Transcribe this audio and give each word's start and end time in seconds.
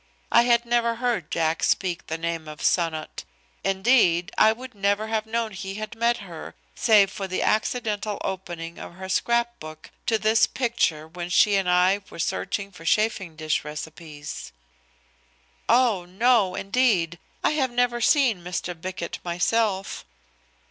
I 0.31 0.45
had 0.45 0.65
never 0.65 0.95
heard 0.95 1.29
Jack 1.29 1.61
speak 1.61 2.07
the 2.07 2.17
name 2.17 2.47
of 2.47 2.61
"Sonnot." 2.63 3.23
Indeed, 3.63 4.31
I 4.35 4.51
would 4.51 4.73
never 4.73 5.09
have 5.09 5.27
known 5.27 5.51
he 5.51 5.75
had 5.75 5.93
met 5.95 6.17
her, 6.25 6.55
save 6.73 7.11
for 7.11 7.27
the 7.27 7.43
accidental 7.43 8.17
opening 8.23 8.79
of 8.79 8.95
her 8.95 9.07
scrap 9.07 9.59
book 9.59 9.91
to 10.07 10.17
his 10.17 10.47
picture 10.47 11.07
when 11.07 11.29
she 11.29 11.53
and 11.55 11.69
I 11.69 12.01
were 12.09 12.17
searching 12.17 12.71
for 12.71 12.83
chafing 12.83 13.35
dish 13.35 13.63
recipes. 13.63 14.51
"Oh! 15.69 16.05
No, 16.05 16.55
indeed. 16.55 17.19
I 17.43 17.51
have 17.51 17.69
never 17.69 18.01
seen 18.01 18.43
Mr. 18.43 18.73
Bickett 18.73 19.19
myself." 19.23 20.03